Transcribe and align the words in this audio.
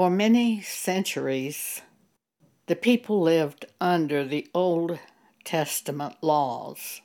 For 0.00 0.08
many 0.08 0.62
centuries, 0.62 1.82
the 2.68 2.74
people 2.74 3.20
lived 3.20 3.66
under 3.82 4.24
the 4.24 4.48
Old 4.54 4.98
Testament 5.44 6.16
laws, 6.22 7.02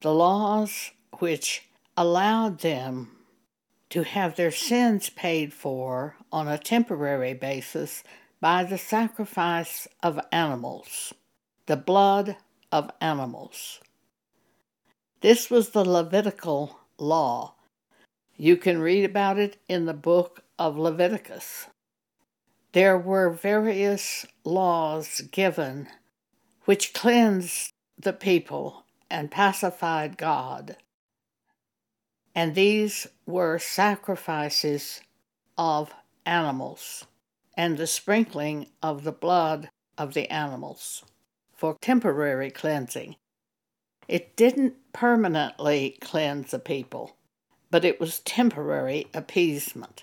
the 0.00 0.14
laws 0.14 0.92
which 1.18 1.64
allowed 1.98 2.60
them 2.60 3.10
to 3.90 4.04
have 4.04 4.36
their 4.36 4.50
sins 4.50 5.10
paid 5.10 5.52
for 5.52 6.16
on 6.32 6.48
a 6.48 6.56
temporary 6.56 7.34
basis 7.34 8.02
by 8.40 8.64
the 8.64 8.78
sacrifice 8.78 9.86
of 10.02 10.18
animals, 10.32 11.12
the 11.66 11.76
blood 11.76 12.38
of 12.72 12.90
animals. 13.02 13.80
This 15.20 15.50
was 15.50 15.68
the 15.68 15.84
Levitical 15.84 16.80
law. 16.96 17.56
You 18.38 18.56
can 18.56 18.80
read 18.80 19.04
about 19.04 19.38
it 19.38 19.58
in 19.68 19.84
the 19.84 19.92
book 19.92 20.42
of 20.58 20.78
Leviticus. 20.78 21.66
There 22.74 22.98
were 22.98 23.30
various 23.30 24.26
laws 24.42 25.20
given 25.30 25.86
which 26.64 26.92
cleansed 26.92 27.70
the 27.96 28.12
people 28.12 28.84
and 29.08 29.30
pacified 29.30 30.18
God. 30.18 30.76
And 32.34 32.56
these 32.56 33.06
were 33.26 33.60
sacrifices 33.60 35.02
of 35.56 35.94
animals 36.26 37.06
and 37.56 37.78
the 37.78 37.86
sprinkling 37.86 38.66
of 38.82 39.04
the 39.04 39.12
blood 39.12 39.70
of 39.96 40.14
the 40.14 40.28
animals 40.28 41.04
for 41.52 41.76
temporary 41.80 42.50
cleansing. 42.50 43.14
It 44.08 44.34
didn't 44.34 44.74
permanently 44.92 45.96
cleanse 46.00 46.50
the 46.50 46.58
people, 46.58 47.14
but 47.70 47.84
it 47.84 48.00
was 48.00 48.18
temporary 48.18 49.06
appeasement. 49.14 50.02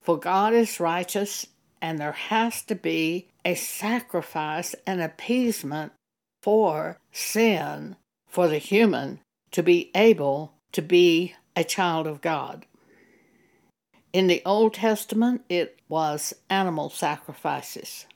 For 0.00 0.18
God 0.18 0.54
is 0.54 0.80
righteous, 0.80 1.48
and 1.80 1.98
there 1.98 2.12
has 2.12 2.62
to 2.62 2.74
be 2.74 3.28
a 3.44 3.54
sacrifice 3.54 4.74
and 4.86 5.00
appeasement 5.00 5.92
for 6.42 6.98
sin 7.12 7.96
for 8.26 8.48
the 8.48 8.58
human 8.58 9.20
to 9.50 9.62
be 9.62 9.90
able 9.94 10.54
to 10.72 10.82
be 10.82 11.34
a 11.54 11.64
child 11.64 12.06
of 12.06 12.20
God. 12.20 12.66
In 14.12 14.26
the 14.26 14.42
Old 14.44 14.74
Testament, 14.74 15.42
it 15.48 15.80
was 15.88 16.34
animal 16.48 16.90
sacrifices. 16.90 18.06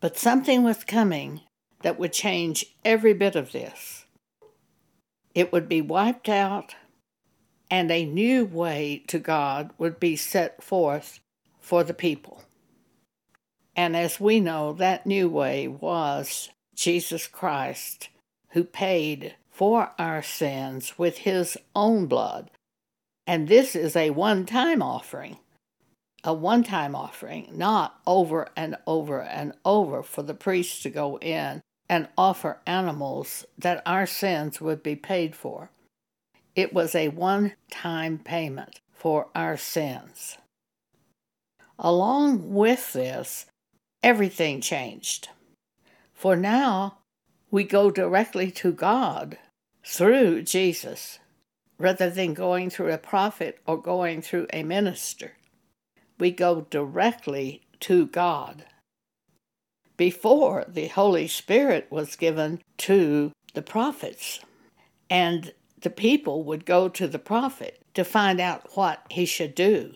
But 0.00 0.18
something 0.18 0.62
was 0.62 0.84
coming 0.84 1.42
that 1.82 1.98
would 1.98 2.12
change 2.12 2.66
every 2.84 3.14
bit 3.14 3.36
of 3.36 3.52
this. 3.52 4.04
It 5.34 5.52
would 5.52 5.68
be 5.68 5.80
wiped 5.80 6.28
out, 6.28 6.74
and 7.70 7.90
a 7.90 8.06
new 8.06 8.44
way 8.44 9.04
to 9.08 9.18
God 9.18 9.70
would 9.78 10.00
be 10.00 10.16
set 10.16 10.62
forth 10.62 11.20
for 11.60 11.84
the 11.84 11.94
people. 11.94 12.42
And 13.76 13.94
as 13.94 14.18
we 14.18 14.40
know, 14.40 14.72
that 14.72 15.06
new 15.06 15.28
way 15.28 15.68
was 15.68 16.48
Jesus 16.74 17.28
Christ, 17.28 18.08
who 18.50 18.64
paid 18.64 19.36
for 19.50 19.92
our 19.98 20.22
sins 20.22 20.98
with 20.98 21.18
his 21.18 21.58
own 21.74 22.06
blood. 22.06 22.50
And 23.26 23.48
this 23.48 23.76
is 23.76 23.94
a 23.94 24.10
one 24.10 24.46
time 24.46 24.82
offering. 24.82 25.36
A 26.24 26.32
one 26.32 26.64
time 26.64 26.94
offering, 26.94 27.48
not 27.52 28.00
over 28.06 28.48
and 28.56 28.76
over 28.86 29.20
and 29.20 29.52
over 29.64 30.02
for 30.02 30.22
the 30.22 30.34
priest 30.34 30.82
to 30.82 30.90
go 30.90 31.18
in 31.18 31.60
and 31.88 32.08
offer 32.16 32.58
animals 32.66 33.44
that 33.58 33.82
our 33.86 34.06
sins 34.06 34.60
would 34.60 34.82
be 34.82 34.96
paid 34.96 35.36
for. 35.36 35.70
It 36.54 36.72
was 36.72 36.94
a 36.94 37.08
one 37.08 37.52
time 37.70 38.18
payment 38.18 38.80
for 38.92 39.28
our 39.34 39.56
sins. 39.56 40.38
Along 41.78 42.54
with 42.54 42.94
this, 42.94 43.46
everything 44.06 44.60
changed. 44.60 45.28
For 46.14 46.36
now, 46.36 46.98
we 47.50 47.64
go 47.64 47.90
directly 47.90 48.52
to 48.52 48.70
God 48.70 49.36
through 49.84 50.42
Jesus 50.42 51.18
rather 51.76 52.08
than 52.08 52.32
going 52.32 52.70
through 52.70 52.92
a 52.92 52.98
prophet 52.98 53.58
or 53.66 53.76
going 53.76 54.22
through 54.22 54.46
a 54.52 54.62
minister. 54.62 55.32
We 56.20 56.30
go 56.30 56.68
directly 56.70 57.62
to 57.80 58.06
God. 58.06 58.64
Before, 59.96 60.64
the 60.68 60.86
Holy 60.86 61.26
Spirit 61.26 61.88
was 61.90 62.14
given 62.14 62.62
to 62.78 63.32
the 63.54 63.62
prophets, 63.62 64.38
and 65.10 65.52
the 65.80 65.90
people 65.90 66.44
would 66.44 66.64
go 66.64 66.88
to 66.90 67.08
the 67.08 67.18
prophet 67.18 67.82
to 67.94 68.04
find 68.04 68.40
out 68.40 68.76
what 68.76 69.04
he 69.10 69.26
should 69.26 69.56
do. 69.56 69.94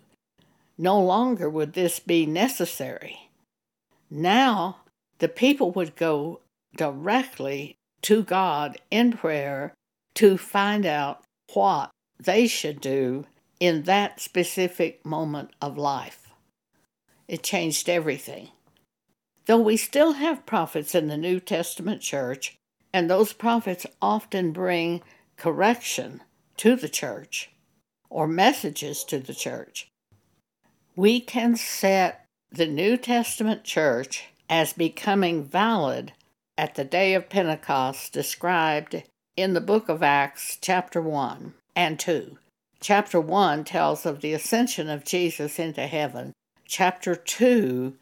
No 0.76 1.00
longer 1.00 1.48
would 1.48 1.74
this 1.74 2.00
be 2.00 2.26
necessary. 2.26 3.29
Now, 4.10 4.78
the 5.18 5.28
people 5.28 5.70
would 5.72 5.94
go 5.94 6.40
directly 6.76 7.76
to 8.02 8.22
God 8.24 8.78
in 8.90 9.12
prayer 9.12 9.74
to 10.14 10.36
find 10.36 10.84
out 10.84 11.22
what 11.52 11.90
they 12.18 12.46
should 12.46 12.80
do 12.80 13.26
in 13.60 13.82
that 13.84 14.20
specific 14.20 15.04
moment 15.04 15.50
of 15.60 15.78
life. 15.78 16.28
It 17.28 17.42
changed 17.42 17.88
everything. 17.88 18.48
Though 19.46 19.60
we 19.60 19.76
still 19.76 20.14
have 20.14 20.46
prophets 20.46 20.94
in 20.94 21.08
the 21.08 21.16
New 21.16 21.38
Testament 21.38 22.02
church, 22.02 22.56
and 22.92 23.08
those 23.08 23.32
prophets 23.32 23.86
often 24.02 24.52
bring 24.52 25.02
correction 25.36 26.22
to 26.56 26.74
the 26.76 26.88
church 26.88 27.50
or 28.08 28.26
messages 28.26 29.04
to 29.04 29.18
the 29.18 29.34
church, 29.34 29.90
we 30.96 31.20
can 31.20 31.56
set 31.56 32.26
the 32.52 32.66
New 32.66 32.96
Testament 32.96 33.62
church 33.62 34.24
as 34.48 34.72
becoming 34.72 35.44
valid 35.44 36.12
at 36.58 36.74
the 36.74 36.84
day 36.84 37.14
of 37.14 37.28
Pentecost 37.28 38.12
described 38.12 39.04
in 39.36 39.54
the 39.54 39.60
book 39.60 39.88
of 39.88 40.02
Acts, 40.02 40.58
chapter 40.60 41.00
1 41.00 41.54
and 41.76 41.98
2. 41.98 42.36
Chapter 42.80 43.20
1 43.20 43.64
tells 43.64 44.04
of 44.04 44.20
the 44.20 44.32
ascension 44.32 44.88
of 44.88 45.04
Jesus 45.04 45.60
into 45.60 45.86
heaven. 45.86 46.32
Chapter 46.66 47.14
2 47.14 47.94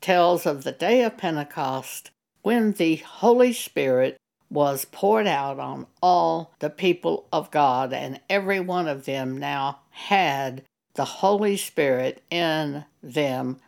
tells 0.00 0.46
of 0.46 0.62
the 0.62 0.72
day 0.72 1.02
of 1.02 1.18
Pentecost 1.18 2.12
when 2.42 2.72
the 2.72 2.96
Holy 2.96 3.52
Spirit 3.52 4.16
was 4.48 4.84
poured 4.84 5.26
out 5.26 5.58
on 5.58 5.86
all 6.00 6.54
the 6.60 6.70
people 6.70 7.26
of 7.32 7.50
God, 7.50 7.92
and 7.92 8.20
every 8.30 8.60
one 8.60 8.86
of 8.86 9.04
them 9.04 9.36
now 9.36 9.80
had 9.90 10.62
the 10.94 11.04
Holy 11.04 11.56
Spirit 11.56 12.22
in 12.30 12.84
them 13.02 13.58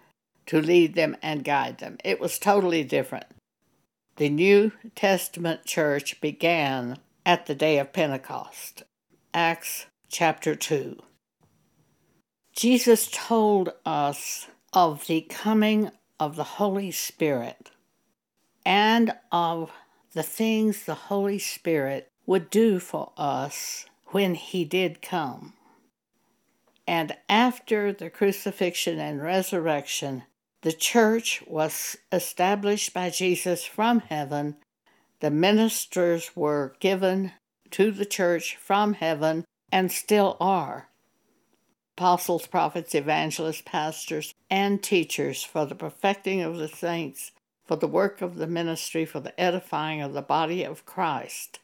to 0.48 0.60
lead 0.60 0.94
them 0.94 1.16
and 1.22 1.44
guide 1.44 1.78
them. 1.78 1.98
It 2.04 2.20
was 2.20 2.38
totally 2.38 2.82
different. 2.82 3.26
The 4.16 4.30
New 4.30 4.72
Testament 4.96 5.64
church 5.64 6.20
began 6.20 6.98
at 7.24 7.46
the 7.46 7.54
day 7.54 7.78
of 7.78 7.92
Pentecost. 7.92 8.82
Acts 9.32 9.86
chapter 10.08 10.56
2. 10.56 10.98
Jesus 12.56 13.08
told 13.12 13.72
us 13.84 14.48
of 14.72 15.06
the 15.06 15.20
coming 15.20 15.90
of 16.18 16.34
the 16.34 16.44
Holy 16.44 16.90
Spirit 16.90 17.70
and 18.64 19.12
of 19.30 19.70
the 20.14 20.22
things 20.22 20.84
the 20.84 20.94
Holy 20.94 21.38
Spirit 21.38 22.10
would 22.26 22.48
do 22.48 22.80
for 22.80 23.12
us 23.16 23.84
when 24.06 24.34
He 24.34 24.64
did 24.64 25.02
come. 25.02 25.52
And 26.86 27.14
after 27.28 27.92
the 27.92 28.08
crucifixion 28.08 28.98
and 28.98 29.22
resurrection, 29.22 30.24
the 30.62 30.72
church 30.72 31.42
was 31.46 31.96
established 32.10 32.92
by 32.92 33.10
Jesus 33.10 33.64
from 33.64 34.00
heaven. 34.00 34.56
The 35.20 35.30
ministers 35.30 36.32
were 36.34 36.74
given 36.80 37.32
to 37.70 37.90
the 37.90 38.06
church 38.06 38.56
from 38.56 38.94
heaven 38.94 39.44
and 39.70 39.92
still 39.92 40.36
are. 40.40 40.88
Apostles, 41.96 42.46
prophets, 42.46 42.94
evangelists, 42.94 43.62
pastors, 43.64 44.34
and 44.50 44.82
teachers 44.82 45.42
for 45.42 45.64
the 45.64 45.74
perfecting 45.74 46.42
of 46.42 46.56
the 46.56 46.68
saints, 46.68 47.32
for 47.64 47.76
the 47.76 47.88
work 47.88 48.22
of 48.22 48.36
the 48.36 48.46
ministry, 48.46 49.04
for 49.04 49.20
the 49.20 49.38
edifying 49.38 50.00
of 50.00 50.12
the 50.12 50.22
body 50.22 50.64
of 50.64 50.86
Christ. 50.86 51.58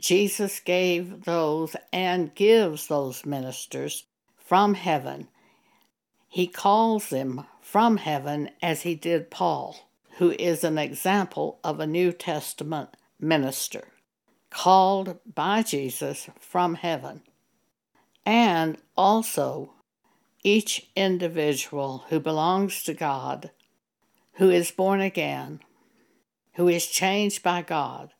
Jesus 0.00 0.60
gave 0.60 1.24
those 1.24 1.76
and 1.92 2.34
gives 2.34 2.88
those 2.88 3.24
ministers 3.24 4.04
from 4.36 4.74
heaven. 4.74 5.28
He 6.28 6.46
calls 6.46 7.10
them 7.10 7.46
from 7.64 7.96
heaven 7.96 8.50
as 8.62 8.82
he 8.82 8.94
did 8.94 9.30
Paul, 9.30 9.88
who 10.18 10.32
is 10.32 10.62
an 10.62 10.76
example 10.76 11.58
of 11.64 11.80
a 11.80 11.86
New 11.86 12.12
Testament 12.12 12.90
minister, 13.18 13.88
called 14.50 15.18
by 15.34 15.62
Jesus 15.62 16.28
from 16.38 16.74
heaven. 16.74 17.22
And 18.26 18.76
also, 18.98 19.72
each 20.44 20.88
individual 20.94 22.04
who 22.10 22.20
belongs 22.20 22.82
to 22.82 22.92
God, 22.92 23.50
who 24.34 24.50
is 24.50 24.70
born 24.70 25.00
again, 25.00 25.60
who 26.56 26.68
is 26.68 26.86
changed 26.86 27.42
by 27.42 27.62
God, 27.62 28.12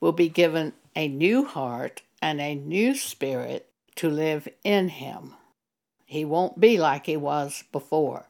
will 0.00 0.12
be 0.12 0.28
given 0.28 0.72
a 0.96 1.06
new 1.06 1.44
heart 1.44 2.02
and 2.20 2.40
a 2.40 2.56
new 2.56 2.96
spirit 2.96 3.70
to 3.94 4.10
live 4.10 4.48
in 4.64 4.88
him. 4.88 5.34
He 6.04 6.24
won't 6.24 6.58
be 6.58 6.76
like 6.78 7.06
he 7.06 7.16
was 7.16 7.62
before. 7.70 8.26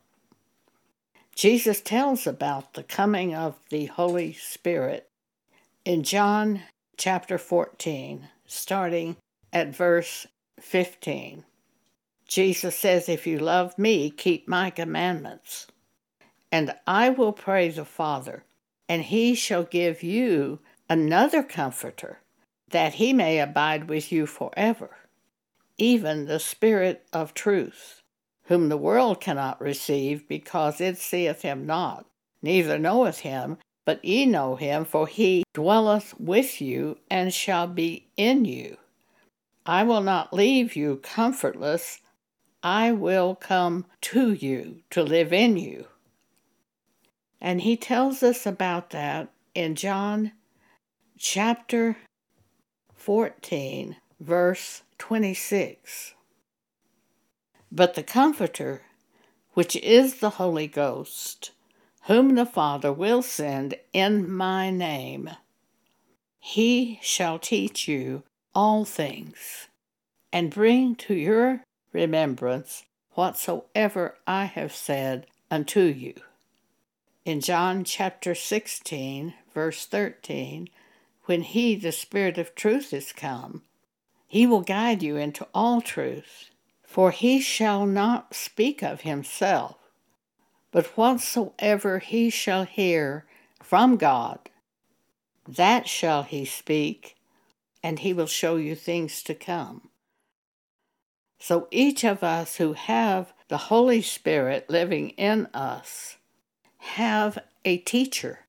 Jesus 1.38 1.81
tells 1.81 2.26
about 2.26 2.75
the 2.75 2.82
coming 2.82 3.32
of 3.32 3.55
the 3.70 3.87
Holy 3.87 4.32
Spirit 4.32 5.08
in 5.85 6.02
John 6.02 6.62
chapter 6.96 7.38
14, 7.38 8.26
starting 8.44 9.14
at 9.52 9.73
verse 9.73 10.26
15. 10.61 11.44
Jesus 12.26 12.76
says, 12.76 13.08
If 13.08 13.25
you 13.25 13.38
love 13.38 13.79
me, 13.79 14.11
keep 14.11 14.49
my 14.49 14.70
commandments. 14.70 15.69
And 16.50 16.75
I 16.88 17.08
will 17.11 17.32
pray 17.32 17.69
the 17.69 17.84
Father, 17.84 18.43
and 18.88 19.05
he 19.05 19.37
shall 19.37 19.62
give 19.62 20.02
you 20.02 20.58
another 20.91 21.44
comforter, 21.44 22.19
that 22.70 22.94
he 22.94 23.12
may 23.12 23.38
abide 23.38 23.88
with 23.88 24.11
you 24.11 24.26
forever, 24.26 24.91
even 25.76 26.25
the 26.25 26.41
Spirit 26.41 27.06
of 27.12 27.32
truth, 27.32 28.02
whom 28.49 28.69
the 28.69 28.77
world 28.77 29.21
cannot 29.21 29.61
receive, 29.61 30.27
because 30.27 30.81
it 30.81 30.99
seeth 30.99 31.43
him 31.43 31.67
not, 31.67 32.06
neither 32.43 32.79
knoweth 32.79 33.21
him, 33.21 33.59
but 33.85 34.05
ye 34.05 34.27
know 34.27 34.56
him, 34.56 34.85
for 34.85 35.06
he 35.06 35.45
dwelleth 35.55 36.19
with 36.19 36.61
you 36.61 36.99
and 37.11 37.33
shall 37.33 37.67
be 37.67 38.09
in 38.17 38.45
you. 38.45 38.77
I 39.67 39.83
will 39.85 40.00
not 40.00 40.33
leave 40.33 40.77
you 40.77 40.97
comfortless, 41.03 42.00
I 42.62 42.91
will 42.93 43.35
come 43.35 43.87
to 44.00 44.33
you 44.33 44.81
to 44.91 45.03
live 45.03 45.33
in 45.33 45.59
you. 45.59 45.87
And 47.41 47.61
he 47.61 47.77
tells 47.77 48.23
us 48.23 48.47
about 48.47 48.91
that 48.91 49.31
in 49.55 49.75
John 49.75 50.33
chapter 51.19 51.99
14, 52.97 53.97
verse 54.21 54.83
26. 54.99 56.15
But 57.70 57.94
the 57.94 58.03
Comforter, 58.03 58.82
which 59.55 59.76
is 59.76 60.17
the 60.17 60.31
Holy 60.31 60.67
Ghost, 60.67 61.50
whom 62.05 62.35
the 62.35 62.47
Father 62.47 62.93
will 62.93 63.23
send 63.23 63.75
in 63.93 64.31
my 64.31 64.70
name, 64.70 65.31
he 66.41 66.99
shall 67.03 67.38
teach 67.38 67.87
you 67.87 68.23
all 68.55 68.87
things, 68.87 69.69
and 70.32 70.50
bring 70.50 70.94
to 70.97 71.15
your 71.15 71.62
remembrance 71.93 72.85
whatsoever 73.12 74.17
I 74.26 74.47
have 74.47 74.75
said 74.75 75.26
unto 75.50 75.82
you. 75.82 76.15
In 77.25 77.41
John 77.43 77.85
chapter 77.85 78.35
16, 78.35 79.35
verse 79.53 79.85
13, 79.85 80.70
when 81.25 81.43
He, 81.43 81.75
the 81.75 81.93
Spirit 81.93 82.38
of 82.38 82.55
truth, 82.55 82.94
is 82.94 83.12
come, 83.12 83.62
He 84.26 84.47
will 84.47 84.62
guide 84.62 85.03
you 85.03 85.17
into 85.17 85.47
all 85.53 85.82
truth. 85.82 86.50
For 86.88 87.11
He 87.11 87.38
shall 87.38 87.85
not 87.85 88.35
speak 88.35 88.82
of 88.82 89.02
Himself, 89.02 89.76
but 90.73 90.87
whatsoever 90.96 91.99
He 91.99 92.31
shall 92.31 92.64
hear 92.64 93.26
from 93.62 93.99
God, 93.99 94.49
that 95.46 95.87
shall 95.87 96.23
He 96.23 96.46
speak, 96.46 97.14
and 97.82 97.99
He 97.99 98.14
will 98.14 98.26
show 98.26 98.56
you 98.56 98.75
things 98.75 99.23
to 99.25 99.35
come. 99.35 99.90
So 101.38 101.69
each 101.70 102.05
of 102.05 102.25
us 102.25 102.56
who 102.56 102.73
have 102.73 103.34
the 103.49 103.69
Holy 103.69 104.00
Spirit 104.00 104.70
living 104.70 105.11
in 105.11 105.46
us 105.52 106.17
have 106.79 107.38
a 107.67 107.76
teacher 107.76 108.46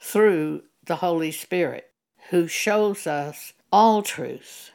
through 0.00 0.62
the 0.82 0.96
Holy 0.96 1.30
Spirit 1.30 1.90
who 2.30 2.48
shows 2.48 3.06
us 3.06 3.52
all 3.70 4.00
truth. 4.00 4.70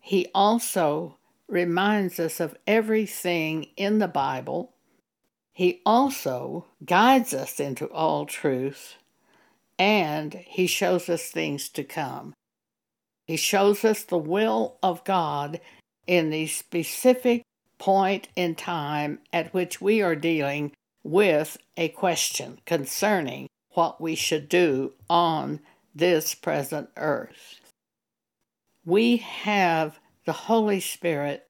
He 0.00 0.26
also 0.34 1.16
reminds 1.50 2.18
us 2.20 2.40
of 2.40 2.56
everything 2.66 3.64
in 3.76 3.98
the 3.98 4.08
Bible. 4.08 4.72
He 5.52 5.80
also 5.84 6.66
guides 6.84 7.34
us 7.34 7.60
into 7.60 7.86
all 7.86 8.24
truth, 8.24 8.96
and 9.78 10.34
he 10.34 10.66
shows 10.66 11.08
us 11.08 11.30
things 11.30 11.68
to 11.70 11.84
come. 11.84 12.32
He 13.26 13.36
shows 13.36 13.84
us 13.84 14.02
the 14.02 14.18
will 14.18 14.78
of 14.82 15.04
God 15.04 15.60
in 16.06 16.30
the 16.30 16.46
specific 16.46 17.42
point 17.78 18.28
in 18.36 18.54
time 18.54 19.20
at 19.32 19.52
which 19.54 19.80
we 19.80 20.02
are 20.02 20.16
dealing 20.16 20.72
with 21.02 21.56
a 21.76 21.88
question 21.88 22.58
concerning 22.66 23.48
what 23.72 24.00
we 24.00 24.14
should 24.14 24.48
do 24.48 24.92
on 25.08 25.60
this 25.94 26.34
present 26.34 26.88
earth. 26.96 27.60
We 28.84 29.18
have 29.18 29.98
the 30.30 30.34
Holy 30.34 30.78
Spirit, 30.78 31.48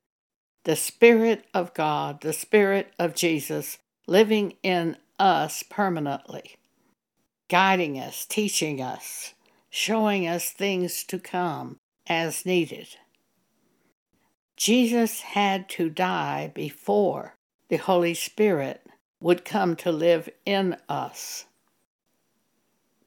the 0.65 0.75
Spirit 0.75 1.45
of 1.53 1.75
God, 1.75 2.23
the 2.23 2.33
Spirit 2.33 2.91
of 2.99 3.15
Jesus 3.15 3.77
living 4.07 4.55
in 4.63 4.97
us 5.19 5.63
permanently, 5.63 6.57
guiding 7.51 7.99
us, 7.99 8.25
teaching 8.25 8.81
us, 8.81 9.35
showing 9.69 10.27
us 10.27 10.49
things 10.49 11.05
to 11.05 11.19
come 11.19 11.77
as 12.07 12.47
needed. 12.47 12.89
Jesus 14.57 15.21
had 15.21 15.69
to 15.69 15.91
die 15.91 16.51
before 16.55 17.35
the 17.69 17.77
Holy 17.77 18.15
Spirit 18.15 18.87
would 19.21 19.45
come 19.45 19.77
to 19.77 19.93
live 19.93 20.31
in 20.47 20.75
us. 20.89 21.45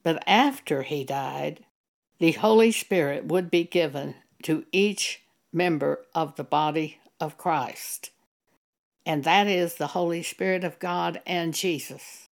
But 0.04 0.22
after 0.28 0.84
he 0.84 1.04
died, 1.04 1.66
the 2.20 2.34
Holy 2.34 2.72
Spirit 2.72 3.26
would 3.26 3.50
be 3.50 3.64
given 3.64 4.14
to 4.44 4.66
each 4.72 5.22
member 5.54 6.06
of 6.14 6.36
the 6.36 6.44
body 6.44 7.00
of 7.20 7.38
Christ. 7.38 8.12
And 9.06 9.24
that 9.24 9.48
is 9.48 9.76
the 9.76 9.88
Holy 9.88 10.24
Spirit 10.24 10.64
of 10.64 10.80
God 10.80 11.22
and 11.26 11.54
Jesus. 11.54 12.30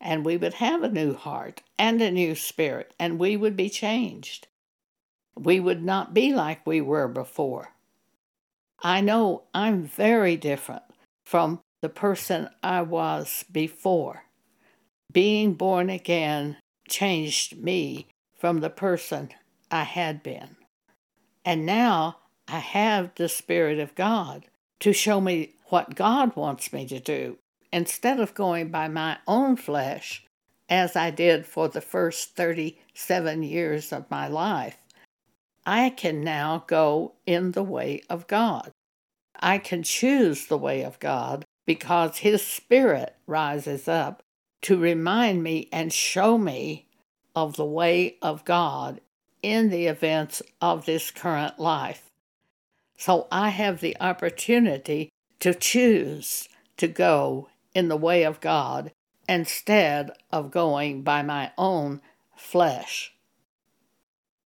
And 0.00 0.24
we 0.24 0.36
would 0.36 0.54
have 0.54 0.82
a 0.82 0.88
new 0.88 1.14
heart 1.14 1.62
and 1.78 2.00
a 2.00 2.10
new 2.10 2.34
spirit, 2.34 2.94
and 2.98 3.18
we 3.18 3.36
would 3.36 3.56
be 3.56 3.68
changed. 3.68 4.48
We 5.36 5.60
would 5.60 5.82
not 5.82 6.12
be 6.12 6.32
like 6.32 6.66
we 6.66 6.80
were 6.80 7.08
before. 7.08 7.72
I 8.82 9.00
know 9.00 9.44
I'm 9.54 9.84
very 9.84 10.36
different 10.36 10.82
from 11.24 11.60
the 11.82 11.88
person 11.88 12.48
I 12.62 12.82
was 12.82 13.44
before. 13.50 14.24
Being 15.12 15.54
born 15.54 15.90
again 15.90 16.56
changed 16.88 17.56
me 17.56 18.08
from 18.38 18.60
the 18.60 18.70
person 18.70 19.30
I 19.70 19.84
had 19.84 20.22
been. 20.22 20.56
And 21.44 21.64
now 21.64 22.18
I 22.48 22.58
have 22.58 23.14
the 23.14 23.28
Spirit 23.28 23.78
of 23.78 23.94
God 23.94 24.46
to 24.80 24.92
show 24.92 25.20
me 25.20 25.54
what 25.66 25.94
God 25.94 26.36
wants 26.36 26.72
me 26.72 26.86
to 26.86 27.00
do 27.00 27.38
instead 27.72 28.20
of 28.20 28.34
going 28.34 28.68
by 28.68 28.88
my 28.88 29.18
own 29.26 29.56
flesh 29.56 30.24
as 30.68 30.96
I 30.96 31.10
did 31.10 31.46
for 31.46 31.68
the 31.68 31.80
first 31.80 32.34
37 32.34 33.42
years 33.42 33.92
of 33.92 34.10
my 34.10 34.28
life. 34.28 34.78
I 35.64 35.90
can 35.90 36.22
now 36.22 36.64
go 36.66 37.12
in 37.26 37.52
the 37.52 37.62
way 37.62 38.02
of 38.10 38.26
God. 38.26 38.70
I 39.38 39.58
can 39.58 39.82
choose 39.82 40.46
the 40.46 40.58
way 40.58 40.82
of 40.82 40.98
God 40.98 41.44
because 41.66 42.18
His 42.18 42.44
Spirit 42.44 43.14
rises 43.26 43.88
up 43.88 44.22
to 44.62 44.78
remind 44.78 45.42
me 45.42 45.68
and 45.72 45.92
show 45.92 46.38
me 46.38 46.86
of 47.34 47.56
the 47.56 47.64
way 47.64 48.16
of 48.20 48.44
God 48.44 49.00
in 49.42 49.70
the 49.70 49.86
events 49.86 50.42
of 50.60 50.86
this 50.86 51.10
current 51.10 51.58
life. 51.58 52.11
So 53.04 53.26
I 53.32 53.48
have 53.48 53.80
the 53.80 53.96
opportunity 54.00 55.10
to 55.40 55.54
choose 55.54 56.48
to 56.76 56.86
go 56.86 57.48
in 57.74 57.88
the 57.88 57.96
way 57.96 58.22
of 58.22 58.40
God 58.40 58.92
instead 59.28 60.12
of 60.30 60.52
going 60.52 61.02
by 61.02 61.22
my 61.22 61.50
own 61.58 62.00
flesh. 62.36 63.12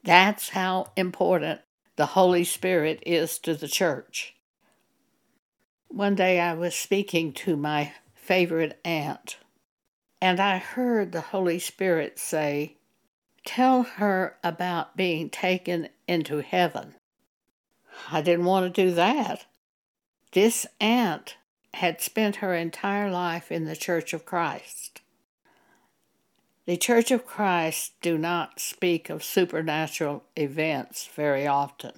That's 0.05 0.49
how 0.49 0.91
important 0.97 1.61
the 1.97 2.07
Holy 2.07 2.45
Spirit 2.45 3.03
is 3.05 3.39
to 3.41 3.53
the 3.53 3.69
church. 3.69 4.37
One 5.89 6.15
day 6.15 6.41
I 6.41 6.55
was 6.55 6.75
speaking 6.75 7.35
to 7.35 7.59
my 7.59 7.93
favorite 8.15 8.81
aunt, 8.87 9.37
and 10.19 10.41
I 10.41 10.57
heard 10.57 11.13
the 11.13 11.21
Holy 11.21 11.59
Spirit 11.59 12.19
say, 12.19 12.79
Tell 13.45 13.83
her 13.83 14.39
about 14.43 14.97
being 14.97 15.29
taken 15.29 15.91
into 16.09 16.39
heaven. 16.39 16.95
I 18.11 18.23
didn't 18.23 18.45
want 18.45 18.75
to 18.75 18.85
do 18.85 18.95
that. 18.95 19.47
This 20.33 20.67
aunt 20.81 21.37
had 21.75 22.01
spent 22.01 22.37
her 22.37 22.55
entire 22.55 23.11
life 23.11 23.53
in 23.53 23.65
the 23.65 23.77
Church 23.77 24.13
of 24.13 24.25
Christ. 24.25 25.01
The 26.67 26.77
Church 26.77 27.11
of 27.11 27.27
Christ 27.27 27.93
do 28.01 28.19
not 28.19 28.59
speak 28.59 29.09
of 29.09 29.23
supernatural 29.23 30.25
events 30.35 31.07
very 31.15 31.47
often. 31.47 31.93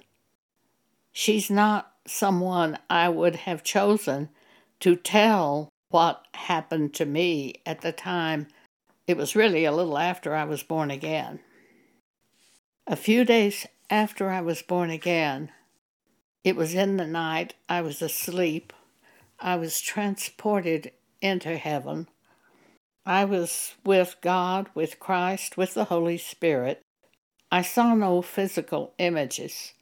She's 1.11 1.49
not 1.49 1.93
someone 2.05 2.77
I 2.89 3.09
would 3.09 3.35
have 3.37 3.63
chosen 3.63 4.29
to 4.79 4.95
tell 4.95 5.69
what 5.89 6.25
happened 6.33 6.93
to 6.95 7.05
me 7.05 7.55
at 7.65 7.81
the 7.81 7.91
time. 7.91 8.47
It 9.07 9.17
was 9.17 9.35
really 9.35 9.65
a 9.65 9.71
little 9.71 9.97
after 9.97 10.35
I 10.35 10.43
was 10.43 10.61
born 10.61 10.91
again. 10.91 11.39
A 12.85 12.95
few 12.95 13.25
days 13.25 13.65
after 13.89 14.29
I 14.29 14.41
was 14.41 14.61
born 14.61 14.89
again, 14.89 15.51
it 16.43 16.55
was 16.55 16.73
in 16.73 16.97
the 16.97 17.07
night, 17.07 17.55
I 17.67 17.81
was 17.81 18.01
asleep, 18.01 18.73
I 19.39 19.55
was 19.55 19.81
transported 19.81 20.91
into 21.21 21.57
heaven. 21.57 22.07
I 23.05 23.25
was 23.25 23.75
with 23.85 24.17
God, 24.21 24.67
with 24.75 24.99
Christ, 24.99 25.57
with 25.57 25.73
the 25.73 25.85
Holy 25.85 26.17
Spirit. 26.17 26.81
I 27.51 27.61
saw 27.61 27.95
no 27.95 28.21
physical 28.21 28.93
images. 28.97 29.73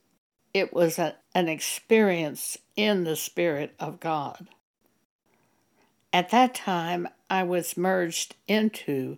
It 0.53 0.73
was 0.73 0.97
a, 0.97 1.15
an 1.35 1.49
experience 1.49 2.57
in 2.75 3.03
the 3.03 3.15
Spirit 3.15 3.75
of 3.79 3.99
God. 3.99 4.47
At 6.13 6.29
that 6.29 6.55
time, 6.55 7.07
I 7.29 7.43
was 7.43 7.77
merged 7.77 8.35
into 8.47 9.17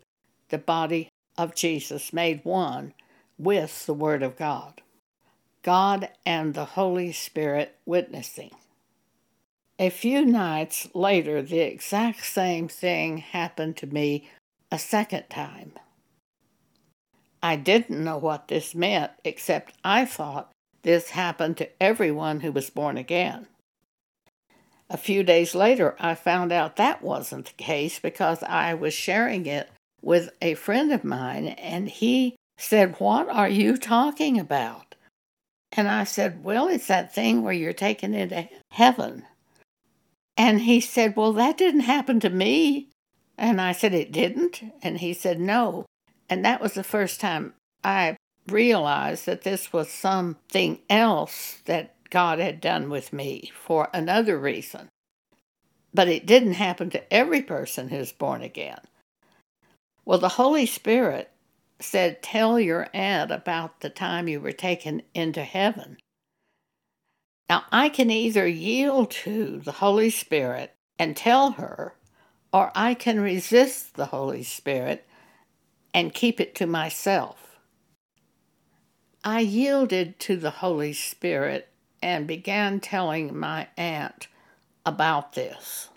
the 0.50 0.58
body 0.58 1.10
of 1.38 1.55
Jesus, 1.55 2.12
made 2.12 2.41
one 2.43 2.93
with 3.38 3.86
the 3.86 3.93
Word 3.93 4.24
of 4.24 4.36
God. 4.36 4.81
God 5.61 6.09
and 6.25 6.53
the 6.53 6.65
Holy 6.65 7.11
Spirit 7.11 7.75
witnessing. 7.85 8.51
A 9.77 9.89
few 9.89 10.25
nights 10.25 10.89
later, 10.93 11.41
the 11.41 11.59
exact 11.59 12.25
same 12.25 12.67
thing 12.67 13.19
happened 13.19 13.77
to 13.77 13.87
me 13.87 14.29
a 14.71 14.79
second 14.79 15.29
time. 15.29 15.73
I 17.41 17.55
didn't 17.55 18.03
know 18.03 18.17
what 18.17 18.49
this 18.49 18.75
meant, 18.75 19.11
except 19.23 19.73
I 19.83 20.05
thought 20.05 20.51
this 20.81 21.11
happened 21.11 21.57
to 21.57 21.69
everyone 21.81 22.41
who 22.41 22.51
was 22.51 22.69
born 22.69 22.97
again. 22.97 23.47
A 24.89 24.97
few 24.97 25.23
days 25.23 25.53
later, 25.55 25.95
I 25.99 26.15
found 26.15 26.51
out 26.51 26.75
that 26.75 27.01
wasn't 27.01 27.45
the 27.45 27.63
case 27.63 27.99
because 27.99 28.43
I 28.43 28.73
was 28.73 28.93
sharing 28.93 29.45
it 29.45 29.69
with 30.01 30.31
a 30.41 30.55
friend 30.55 30.91
of 30.91 31.03
mine, 31.03 31.47
and 31.47 31.87
he 31.87 32.35
said, 32.57 32.99
What 32.99 33.29
are 33.29 33.49
you 33.49 33.77
talking 33.77 34.39
about? 34.39 34.88
And 35.71 35.88
I 35.88 36.03
said, 36.03 36.43
Well, 36.43 36.67
it's 36.67 36.88
that 36.88 37.13
thing 37.13 37.43
where 37.43 37.53
you're 37.53 37.73
taken 37.73 38.13
into 38.13 38.49
heaven. 38.71 39.25
And 40.38 40.61
he 40.61 40.79
said, 40.79 41.15
Well, 41.15 41.33
that 41.33 41.57
didn't 41.57 41.81
happen 41.81 42.19
to 42.21 42.29
me. 42.29 42.89
And 43.38 43.61
I 43.61 43.71
said, 43.71 43.93
It 43.93 44.11
didn't? 44.11 44.61
And 44.81 44.99
he 44.99 45.13
said, 45.13 45.39
No. 45.39 45.85
And 46.29 46.45
that 46.45 46.61
was 46.61 46.73
the 46.73 46.83
first 46.83 47.19
time 47.19 47.53
I 47.83 48.17
realized 48.47 49.25
that 49.25 49.43
this 49.43 49.71
was 49.71 49.89
something 49.89 50.79
else 50.89 51.59
that 51.65 51.95
God 52.09 52.39
had 52.39 52.61
done 52.61 52.89
with 52.89 53.13
me 53.13 53.51
for 53.53 53.89
another 53.93 54.38
reason. 54.38 54.89
But 55.93 56.07
it 56.07 56.25
didn't 56.25 56.53
happen 56.53 56.89
to 56.91 57.13
every 57.13 57.41
person 57.41 57.89
who's 57.89 58.11
born 58.11 58.41
again. 58.41 58.79
Well, 60.05 60.19
the 60.19 60.29
Holy 60.29 60.65
Spirit 60.65 61.31
said, 61.79 62.21
Tell 62.21 62.59
your 62.59 62.88
aunt 62.93 63.31
about 63.31 63.81
the 63.81 63.89
time 63.89 64.27
you 64.27 64.39
were 64.39 64.51
taken 64.51 65.01
into 65.13 65.43
heaven. 65.43 65.98
Now, 67.50 67.63
I 67.71 67.89
can 67.89 68.12
either 68.12 68.48
yield 68.48 69.09
to 69.12 69.59
the 69.59 69.71
Holy 69.74 70.09
Spirit 70.09 70.75
and 71.00 71.17
tell 71.17 71.51
her, 71.51 71.95
or 72.53 72.71
I 72.75 72.93
can 72.93 73.19
resist 73.19 73.95
the 73.95 74.07
Holy 74.07 74.43
Spirit 74.43 75.07
and 75.93 76.13
keep 76.13 76.39
it 76.39 76.53
to 76.55 76.67
myself. 76.67 77.59
I 79.24 79.41
yielded 79.41 80.19
to 80.19 80.38
the 80.38 80.51
Holy 80.51 80.93
Spirit 80.93 81.69
and 82.01 82.27
began 82.27 82.79
telling 82.79 83.38
my 83.38 83.67
aunt 83.75 84.27
about 84.86 85.33
this. 85.33 85.89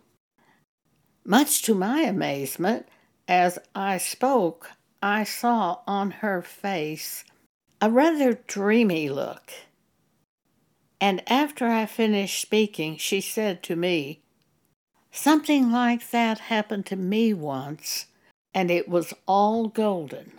Much 1.25 1.63
to 1.63 1.75
my 1.75 2.01
amazement, 2.01 2.89
as 3.29 3.59
I 3.75 3.99
spoke, 3.99 4.71
I 5.03 5.25
saw 5.25 5.81
on 5.87 6.13
her 6.23 6.43
face 6.43 7.25
a 7.81 7.91
rather 7.91 8.35
dreamy 8.47 9.09
look. 9.09 9.53
And 11.01 11.21
after 11.29 11.67
I 11.67 11.87
finished 11.87 12.41
speaking, 12.41 12.97
she 12.97 13.21
said 13.21 13.65
to 13.65 13.75
me, 13.75 14.21
Something 15.11 15.73
like 15.73 16.11
that 16.11 16.39
happened 16.39 16.87
to 16.87 16.97
me 16.97 17.35
once, 17.35 18.07
and 18.55 18.71
it 18.71 18.89
was 18.89 19.13
all 19.27 19.67
golden. 19.67 20.33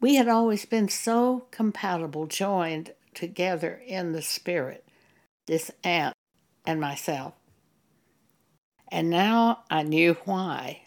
We 0.00 0.14
had 0.14 0.28
always 0.28 0.64
been 0.64 0.88
so 0.88 1.46
compatible, 1.50 2.26
joined 2.26 2.92
together 3.12 3.82
in 3.84 4.12
the 4.12 4.22
spirit, 4.22 4.86
this 5.46 5.72
aunt 5.82 6.14
and 6.64 6.80
myself. 6.80 7.34
And 8.88 9.10
now 9.10 9.64
I 9.68 9.82
knew 9.82 10.14
why. 10.24 10.82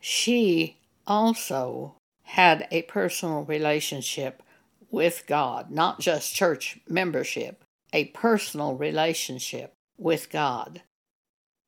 She 0.00 0.78
also 1.06 1.96
had 2.22 2.66
a 2.70 2.82
personal 2.82 3.44
relationship 3.44 4.42
with 4.90 5.24
God, 5.26 5.70
not 5.70 6.00
just 6.00 6.34
church 6.34 6.78
membership, 6.88 7.64
a 7.92 8.06
personal 8.06 8.74
relationship 8.74 9.72
with 9.98 10.30
God. 10.30 10.82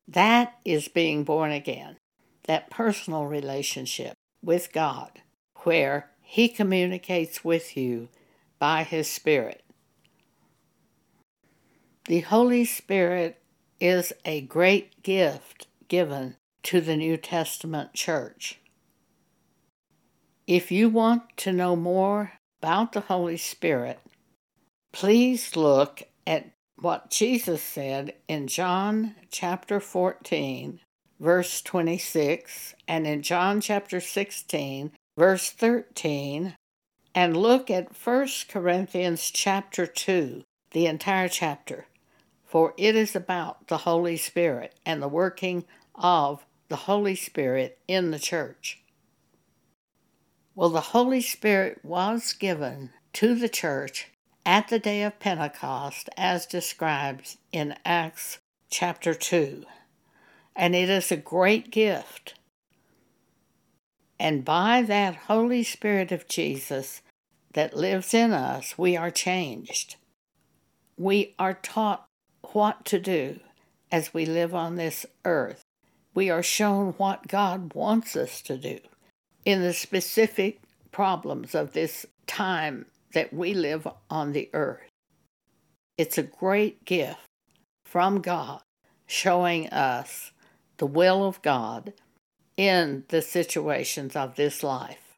That 0.07 0.55
is 0.63 0.87
being 0.87 1.23
born 1.23 1.51
again, 1.51 1.97
that 2.43 2.69
personal 2.69 3.25
relationship 3.25 4.13
with 4.43 4.71
God, 4.71 5.21
where 5.63 6.11
He 6.21 6.47
communicates 6.47 7.43
with 7.43 7.75
you 7.75 8.09
by 8.59 8.83
His 8.83 9.09
Spirit. 9.09 9.63
The 12.05 12.21
Holy 12.21 12.65
Spirit 12.65 13.41
is 13.79 14.13
a 14.23 14.41
great 14.41 15.01
gift 15.01 15.67
given 15.87 16.35
to 16.63 16.81
the 16.81 16.95
New 16.95 17.17
Testament 17.17 17.93
church. 17.93 18.59
If 20.47 20.71
you 20.71 20.89
want 20.89 21.23
to 21.37 21.51
know 21.51 21.75
more 21.75 22.33
about 22.61 22.91
the 22.91 23.01
Holy 23.01 23.37
Spirit, 23.37 23.99
please 24.93 25.55
look 25.55 26.03
at 26.27 26.51
what 26.79 27.09
Jesus 27.09 27.63
said 27.63 28.13
in 28.27 28.47
John 28.47 29.15
chapter 29.31 29.79
14, 29.79 30.81
verse 31.19 31.63
26, 31.63 32.75
and 32.87 33.07
in 33.07 33.23
John 33.23 33.59
chapter 33.59 33.99
16, 33.99 34.91
verse 35.17 35.49
13, 35.49 36.55
and 37.15 37.35
look 37.35 37.71
at 37.71 37.97
1 37.97 38.27
Corinthians 38.47 39.31
chapter 39.31 39.87
2, 39.87 40.43
the 40.71 40.85
entire 40.85 41.27
chapter, 41.27 41.87
for 42.45 42.75
it 42.77 42.95
is 42.95 43.15
about 43.15 43.67
the 43.67 43.77
Holy 43.77 44.17
Spirit 44.17 44.75
and 44.85 45.01
the 45.01 45.07
working 45.07 45.65
of 45.95 46.45
the 46.69 46.75
Holy 46.75 47.15
Spirit 47.15 47.79
in 47.87 48.11
the 48.11 48.19
church. 48.19 48.83
Well, 50.57 50.69
the 50.69 50.79
Holy 50.79 51.19
Spirit 51.19 51.81
was 51.83 52.31
given 52.31 52.91
to 53.11 53.35
the 53.35 53.49
church 53.49 54.07
at 54.45 54.69
the 54.69 54.79
day 54.79 55.03
of 55.03 55.19
Pentecost 55.19 56.09
as 56.15 56.45
described 56.45 57.35
in 57.51 57.75
Acts 57.83 58.39
chapter 58.69 59.13
2. 59.13 59.65
And 60.55 60.73
it 60.73 60.89
is 60.89 61.11
a 61.11 61.17
great 61.17 61.71
gift. 61.71 62.35
And 64.17 64.45
by 64.45 64.81
that 64.83 65.15
Holy 65.27 65.61
Spirit 65.61 66.13
of 66.13 66.29
Jesus 66.29 67.01
that 67.51 67.75
lives 67.75 68.13
in 68.13 68.31
us, 68.31 68.77
we 68.77 68.95
are 68.95 69.11
changed. 69.11 69.97
We 70.95 71.35
are 71.37 71.55
taught 71.55 72.07
what 72.53 72.85
to 72.85 72.97
do 72.97 73.41
as 73.91 74.13
we 74.13 74.25
live 74.25 74.55
on 74.55 74.77
this 74.77 75.05
earth. 75.25 75.65
We 76.13 76.29
are 76.29 76.41
shown 76.41 76.93
what 76.93 77.27
God 77.27 77.73
wants 77.73 78.15
us 78.15 78.41
to 78.43 78.57
do 78.57 78.79
in 79.45 79.61
the 79.61 79.73
specific 79.73 80.59
problems 80.91 81.55
of 81.55 81.73
this 81.73 82.05
time 82.27 82.87
that 83.13 83.31
we 83.31 83.53
live 83.53 83.87
on 84.09 84.33
the 84.33 84.49
earth. 84.53 84.89
It's 85.97 86.17
a 86.17 86.23
great 86.23 86.83
gift 86.83 87.19
from 87.85 88.21
God 88.21 88.61
showing 89.07 89.69
us 89.69 90.31
the 90.77 90.87
will 90.87 91.23
of 91.23 91.41
God 91.41 91.93
in 92.57 93.05
the 93.09 93.21
situations 93.21 94.15
of 94.15 94.35
this 94.35 94.63
life. 94.63 95.15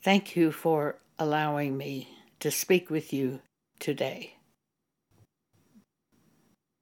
Thank 0.00 0.36
you 0.36 0.52
for 0.52 0.96
allowing 1.18 1.76
me 1.76 2.08
to 2.40 2.50
speak 2.50 2.88
with 2.88 3.12
you 3.12 3.40
today. 3.80 4.37